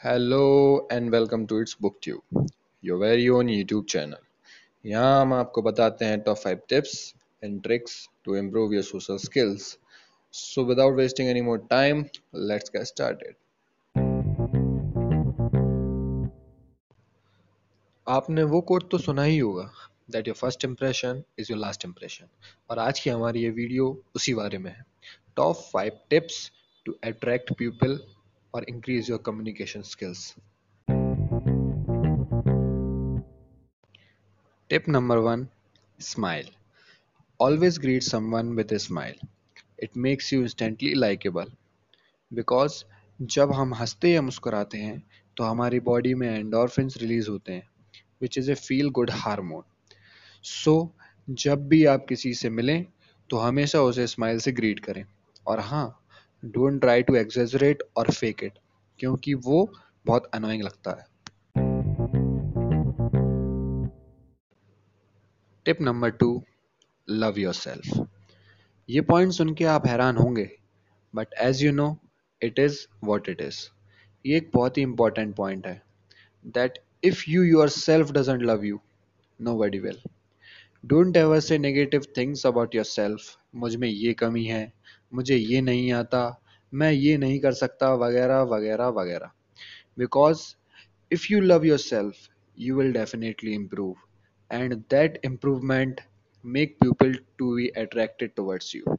Hello 0.00 0.42
and 0.92 1.10
welcome 1.10 1.44
to 1.46 1.60
it's 1.60 1.76
book 1.82 1.96
tube 2.02 2.46
your 2.82 2.98
very 2.98 3.28
own 3.28 3.48
YouTube 3.48 3.84
channel 3.84 4.90
यहाँ 4.90 5.20
हम 5.20 5.32
आपको 5.34 5.62
बताते 5.62 6.04
हैं 6.04 6.20
top 6.20 6.36
five 6.36 6.60
tips 6.68 6.92
and 7.42 7.62
tricks 7.62 7.94
to 8.24 8.36
improve 8.36 8.74
your 8.74 8.82
social 8.82 9.16
skills 9.16 9.64
so 10.34 10.64
without 10.64 10.94
wasting 10.96 11.28
any 11.28 11.40
more 11.40 11.58
time 11.70 12.04
let's 12.34 12.70
get 12.76 12.84
started 12.86 13.34
आपने 18.06 18.42
वो 18.44 18.60
quote 18.70 18.90
तो 18.90 18.98
सुना 18.98 19.22
ही 19.22 19.38
होगा 19.38 19.70
that 20.10 20.28
your 20.28 20.36
first 20.36 20.64
impression 20.64 21.22
is 21.38 21.52
your 21.52 21.60
last 21.60 21.84
impression 21.84 22.26
और 22.70 22.78
आज 22.78 23.00
की 23.00 23.10
हमारी 23.10 23.42
ये 23.42 23.50
वीडियो 23.50 24.02
उसी 24.16 24.34
बारे 24.34 24.58
में 24.58 24.70
है। 24.70 24.84
Top 25.36 25.56
five 25.72 25.98
tips 26.10 26.50
to 26.86 26.98
attract 27.04 27.52
people 27.58 27.98
or 28.54 28.62
increase 28.62 29.08
your 29.08 29.18
communication 29.18 29.84
skills. 29.84 30.34
Tip 34.70 34.88
number 34.88 35.22
one 35.22 35.48
Smile. 35.98 36.46
Always 37.40 37.78
greet 37.78 38.02
someone 38.02 38.56
with 38.56 38.72
a 38.72 38.78
smile. 38.78 39.14
It 39.78 39.94
makes 39.96 40.32
you 40.32 40.42
instantly 40.42 40.94
likable. 40.96 41.50
Because 42.30 42.84
जब 43.18 43.52
हम 43.52 43.74
हँसते 43.74 44.10
या 44.10 44.20
मुस्कुराते 44.22 44.78
हैं 44.78 45.02
तो 45.36 45.44
हमारी 45.44 45.80
बॉडी 45.80 46.14
में 46.14 46.28
एंडोरफिन्स 46.28 46.96
रिलीज़ 46.96 47.28
होते 47.30 47.52
हैं 47.52 47.68
which 48.22 48.38
is 48.38 48.50
a 48.50 48.54
feel 48.54 48.88
good 48.98 49.10
hormone 49.10 49.62
so 50.44 50.74
जब 51.28 51.66
भी 51.68 51.84
आप 51.92 52.06
किसी 52.08 52.32
से 52.34 52.50
मिलें 52.50 52.84
तो 53.30 53.38
हमेशा 53.38 53.80
उसे 53.82 54.06
स्माइल 54.06 54.38
से 54.40 54.52
ग्रीट 54.52 54.80
करें 54.84 55.04
और 55.50 55.60
हाँ 55.60 55.86
डोंट 56.44 56.80
ट्राई 56.80 57.02
टू 57.02 57.14
एग्जेजरेट 57.16 57.82
और 57.96 58.10
फेक 58.10 58.44
इट 58.44 58.58
क्योंकि 59.00 59.34
वो 59.46 59.64
बहुत 60.06 60.30
अनोइंग 60.34 60.62
लगता 60.62 60.90
है। 60.90 61.08
Tip 65.66 65.80
number 65.80 66.10
two 66.10 66.30
love 67.08 67.38
yourself 67.54 68.06
ये 68.88 69.00
पॉइंट 69.00 69.32
सुन 69.32 69.54
के 69.54 69.64
आप 69.64 69.86
हैरान 69.86 70.16
होंगे 70.16 70.48
but 71.14 71.34
as 71.40 71.62
you 71.64 71.72
know 71.72 71.96
it 72.42 72.58
is 72.58 72.78
what 73.04 73.28
it 73.28 73.40
is 73.40 73.58
ये 74.24 74.36
एक 74.36 74.50
बहुत 74.54 74.78
ही 74.78 74.82
इंपॉर्टेंट 74.82 75.34
पॉइंट 75.36 75.66
है 75.66 75.82
that 76.54 76.78
if 77.04 77.24
you 77.28 77.42
yourself 77.68 78.12
doesn't 78.12 78.42
love 78.42 78.64
you 78.64 78.80
nobody 79.58 79.78
will 79.78 80.00
don't 80.84 81.16
ever 81.16 81.40
say 81.40 81.58
negative 81.58 82.04
things 82.16 82.46
about 82.46 82.74
yourself 82.84 83.36
मुझमें 83.54 83.88
ये 83.88 84.12
कमी 84.12 84.44
है, 84.44 84.72
मुझे 85.14 85.36
ये 85.36 85.60
नहीं 85.60 85.92
आता, 85.92 86.22
मैं 86.72 86.90
ये 86.92 87.16
नहीं 87.16 87.38
कर 87.40 87.52
सकता, 87.52 87.92
वगैरह 87.94 88.42
वगैरह 88.52 88.88
वगैरह। 88.98 89.30
Because 89.98 90.42
if 91.10 91.26
you 91.30 91.40
love 91.40 91.66
yourself 91.78 92.28
you 92.58 92.76
will 92.76 92.92
definitely 92.92 93.54
improve 93.54 93.94
and 94.50 94.74
that 94.90 95.20
improvement 95.24 96.00
make 96.44 96.76
people 96.80 97.14
to 97.38 97.54
be 97.56 97.68
attracted 97.78 98.34
towards 98.36 98.74
you 98.76 98.96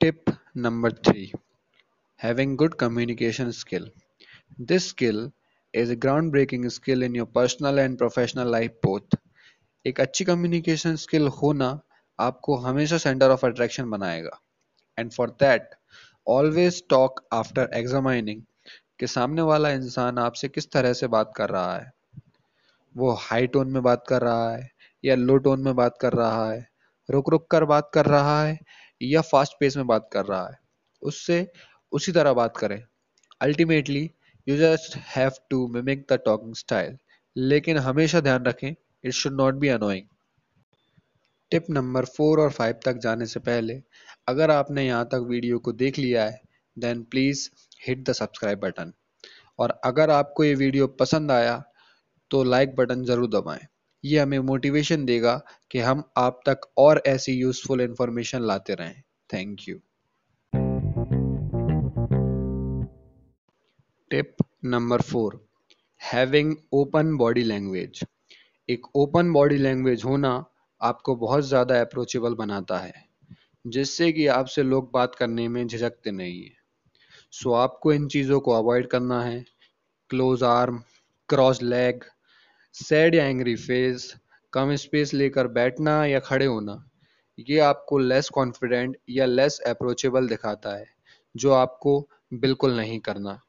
tip 0.00 0.24
number 0.56 0.92
three 1.06 1.30
having 2.20 2.56
good 2.56 2.74
communication 2.74 3.50
skill 3.50 3.90
this 4.58 4.86
skill 4.86 5.32
is 5.74 5.90
a 5.90 5.96
groundbreaking 5.96 6.70
skill 6.70 7.02
in 7.02 7.14
your 7.14 7.26
personal 7.26 7.78
and 7.78 7.98
professional 7.98 8.48
life 8.48 8.72
both. 8.82 9.16
एक 9.84 10.00
अच्छी 10.00 10.24
communication 10.24 10.96
skill 10.96 11.26
होना 11.28 11.68
आपको 12.18 12.56
हमेशा 12.56 12.98
centre 12.98 13.30
of 13.30 13.46
attraction 13.46 13.90
बनाएगा। 13.90 14.38
And 14.98 15.10
for 15.12 15.30
that 15.30 15.70
always 16.26 16.82
talk 16.90 17.20
after 17.32 17.70
examining 17.74 18.42
कि 19.00 19.06
सामने 19.06 19.42
वाला 19.42 19.70
इंसान 19.70 20.18
आपसे 20.18 20.48
किस 20.48 20.70
तरह 20.70 20.92
से 20.92 21.06
बात 21.06 21.32
कर 21.36 21.50
रहा 21.50 21.76
है। 21.76 21.92
वो 22.94 23.12
हाई 23.20 23.46
टोन 23.46 23.72
में 23.72 23.82
बात 23.82 24.04
कर 24.08 24.22
रहा 24.22 24.50
है 24.56 24.70
या 25.04 25.14
लो 25.14 25.36
टोन 25.36 25.60
में 25.60 25.74
बात 25.76 25.98
कर 26.00 26.12
रहा 26.12 26.50
है, 26.52 26.66
रुक 27.08 27.30
रुक 27.30 27.50
कर 27.50 27.64
बात 27.64 27.90
कर 27.94 28.06
रहा 28.06 28.42
है 28.42 28.58
या 29.02 29.20
फास्ट 29.20 29.52
पेस 29.60 29.76
में 29.76 29.86
बात 29.86 30.08
कर 30.12 30.24
रहा 30.24 30.46
है। 30.48 30.58
उससे 31.02 31.46
उसी 31.92 32.12
तरह 32.12 32.32
बात 32.32 32.56
करें। 32.56 32.82
Ultimately 33.40 34.10
you 34.46 34.56
just 34.56 34.96
have 35.08 35.30
to 35.50 35.66
mimic 35.74 36.04
the 36.10 36.18
talking 36.24 36.54
style 36.54 36.96
लेकिन 37.36 37.78
हमेशा 37.80 38.20
ध्यान 38.20 38.44
रखें 38.44 38.68
it 38.68 39.12
should 39.12 39.32
not 39.36 39.54
be 39.54 39.68
annoying 39.68 40.06
tip 41.50 41.66
number 41.70 42.04
four 42.06 42.40
और 42.40 42.50
फाइव 42.50 42.74
तक 42.84 42.98
जाने 43.02 43.26
से 43.26 43.40
पहले, 43.40 43.80
अगर 44.28 44.50
आपने 44.50 44.84
यहाँ 44.86 45.04
तक 45.12 45.26
वीडियो 45.28 45.58
को 45.58 45.72
देख 45.74 45.98
लिया 45.98 46.24
है 46.24 46.40
then 46.76 47.02
please 47.04 47.48
hit 47.86 48.04
the 48.08 48.12
subscribe 48.12 48.58
button 48.60 48.92
और 49.58 49.78
अगर 49.84 50.10
आपको 50.10 50.44
ये 50.44 50.54
वीडियो 50.56 50.86
पसंद 51.00 51.30
आया 51.30 51.62
तो 52.30 52.42
लाइक 52.44 52.74
बटन 52.76 53.04
ज़रूर 53.04 53.28
दबाएँ। 53.30 53.66
ये 54.04 54.18
हमें 54.18 54.38
मोटिवेशन 54.40 55.04
देगा 55.04 55.40
कि 55.70 55.78
हम 55.80 56.02
आप 56.18 56.40
तक 56.46 56.66
और 56.78 57.02
ऐसी 57.06 57.32
यूज़फुल 57.32 57.80
इंफॉर्मेशन 57.80 58.42
लाते 58.42 58.74
रहें। 58.74 59.02
Thank 59.30 59.68
you 59.68 59.78
tip 64.14 64.36
number 64.64 65.00
four 65.00 65.34
having 66.00 66.54
open 66.72 67.16
body 67.16 67.42
language 67.42 68.00
एक 68.68 68.86
ओपन 68.96 69.32
बॉडी 69.32 69.56
लैंग्वेज 69.56 70.04
होना 70.04 70.30
आपको 70.80 71.14
बहुत 71.16 71.44
ज़्यादा 71.44 71.80
अप्रोचेबल 71.80 72.34
बनाता 72.34 72.78
है, 72.78 72.92
जिससे 73.66 74.12
कि 74.12 74.26
आपसे 74.26 74.62
लोग 74.62 74.90
बात 74.92 75.14
करने 75.14 75.48
में 75.48 75.66
झिझकते 75.66 76.10
नहीं 76.10 76.42
हैं। 76.42 76.56
सो 77.32 77.52
आपको 77.52 77.92
इन 77.92 78.06
चीज़ों 78.08 78.38
को 78.40 78.52
अवॉइड 78.52 78.86
करना 78.86 79.22
है। 79.22 79.44
Close 80.10 80.42
arm 80.42 80.78
cross 81.28 81.62
leg 81.62 82.04
sad 82.74 83.14
या 83.14 83.24
एंग्री 83.24 83.56
फेस 83.56 84.14
कम 84.52 84.74
स्पेस 84.74 85.14
लेकर 85.14 85.48
बैठना 85.48 86.04
या 86.06 86.20
खड़े 86.20 86.46
होना, 86.46 86.90
ये 87.38 87.58
आपको 87.58 87.98
लेस 87.98 88.28
कॉन्फिडेंट 88.28 88.96
या 89.10 89.26
लेस 89.26 89.58
अप्रोचेबल 89.66 90.28
दिखाता 90.28 90.76
है, 90.76 90.86
जो 91.34 91.52
आपको 91.52 92.08
बिल्कुल 92.34 92.76
नहीं 92.76 93.00
करना। 93.00 93.40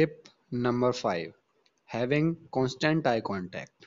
Tip 0.00 0.28
number 0.52 0.92
5 0.92 1.32
Having 1.84 2.36
constant 2.52 3.06
eye 3.06 3.20
contact. 3.20 3.86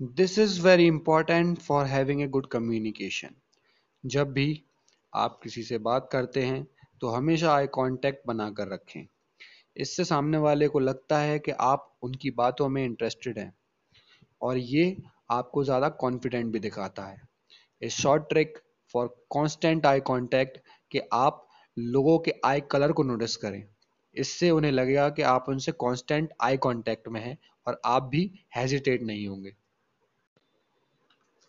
This 0.00 0.36
is 0.36 0.58
very 0.58 0.86
important 0.86 1.62
for 1.62 1.86
having 1.86 2.22
a 2.22 2.28
good 2.28 2.48
communication. 2.50 3.34
जब 4.04 4.32
भी 4.32 4.46
आप 5.12 5.38
किसी 5.42 5.62
से 5.62 5.78
बात 5.78 6.08
करते 6.12 6.42
हैं 6.42 6.66
तो 7.00 7.08
हमेशा 7.08 7.52
आई 7.54 7.66
कांटेक्ट 7.66 8.26
बनाकर 8.26 8.68
रखें 8.68 9.06
इससे 9.76 10.04
सामने 10.04 10.38
वाले 10.38 10.68
को 10.68 10.78
लगता 10.78 11.18
है 11.18 11.38
कि 11.38 11.52
आप 11.60 11.98
उनकी 12.02 12.30
बातों 12.30 12.68
में 12.68 12.84
इंटरेस्टेड 12.84 13.38
हैं, 13.38 13.52
और 14.42 14.58
ये 14.58 14.96
आपको 15.30 15.64
ज़्यादा 15.64 15.88
कॉन्फिडेंट 16.00 16.52
भी 16.52 16.58
दिखाता 16.60 17.04
है 17.04 17.20
a 17.82 17.88
short 17.88 18.28
trick 18.28 18.58
for 18.94 19.06
constant 19.32 19.86
eye 19.86 20.00
contact 20.00 20.58
कि 20.92 21.00
आप 21.12 21.46
लोगों 21.76 22.18
के 22.18 22.34
आई 22.44 22.60
कलर 22.70 22.92
को 22.92 23.02
नोटिस 23.02 23.36
करें 23.36 23.62
इससे 24.14 24.50
उन्हें 24.50 24.72
लगेगा 24.72 25.08
कि 25.10 25.22
आप 25.24 25.44
उनसे 25.48 25.72
कांस्टेंट 25.80 26.32
आई 26.42 26.56
कांटेक्ट 26.62 27.08
में 27.08 27.20
हैं 27.20 27.36
और 27.66 27.80
आप 27.86 28.02
भी 28.04 28.30
हेजिटेट 28.56 29.02
नहीं 29.02 29.26
होंगे। 29.26 29.52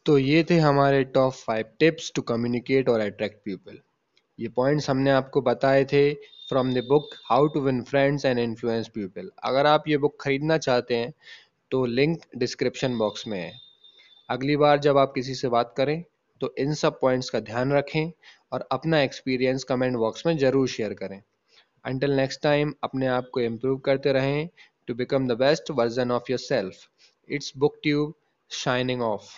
तो 0.05 0.17
ये 0.17 0.43
थे 0.49 0.57
हमारे 0.59 1.03
top 1.05 1.33
five 1.33 1.65
tips 1.79 2.11
to 2.15 2.21
communicate 2.23 2.89
और 2.89 2.99
अट्रैक्ट 2.99 3.43
पीपल 3.45 3.79
ये 4.39 4.47
पॉइंट्स 4.51 4.89
हमने 4.89 5.11
आपको 5.11 5.41
बताए 5.41 5.83
थे 5.85 6.13
from 6.49 6.73
the 6.73 6.83
book 6.87 7.09
how 7.25 7.47
to 7.47 7.61
win 7.61 7.81
friends 7.83 8.25
and 8.25 8.39
influence 8.39 8.87
people 8.87 9.29
अगर 9.43 9.65
आप 9.67 9.83
ये 9.87 9.97
बुक 9.97 10.17
खरीदना 10.21 10.57
चाहते 10.59 10.95
हैं 10.95 11.13
तो 11.71 11.85
लिंक 11.87 12.23
डिस्क्रिप्शन 12.37 12.97
बॉक्स 12.97 13.27
में 13.27 13.39
है। 13.39 13.51
अगली 14.29 14.55
बार 14.57 14.79
जब 14.79 14.97
आप 14.97 15.11
किसी 15.15 15.35
से 15.35 15.49
बात 15.49 15.73
करें 15.77 16.03
तो 16.41 16.53
इन 16.59 16.73
सब 16.75 16.99
पॉइंट्स 16.99 17.29
का 17.29 17.39
ध्यान 17.41 17.71
रखें 17.73 18.11
और 18.51 18.67
अपना 18.71 19.01
एक्सपीरियंस 19.01 19.63
कमेंट 19.63 19.95
बॉक्स 19.97 20.25
में 20.25 20.37
ज़रूर 20.37 20.67
शेयर 20.69 20.93
करें। 20.93 21.21
अंटिल 21.85 22.11
नेक्स्ट 22.11 22.41
टाइम 22.41 22.73
अपने 22.83 23.07
आप 23.07 23.29
को 23.33 23.41
इम्प्रूव 23.41 23.77
करते 23.79 24.11
रहें 24.11 24.47
to 24.87 24.95
become 24.95 25.27
the 25.27 25.37
best 25.37 25.71
version 25.71 26.11
of 26.11 26.31
yourself 26.39 26.87
it's 27.29 27.51
book 27.57 27.79
tube 27.83 28.13
signing 28.51 29.01
off 29.01 29.31